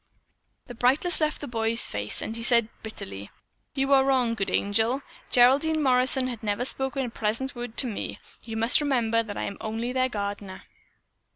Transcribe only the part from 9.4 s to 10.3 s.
am only their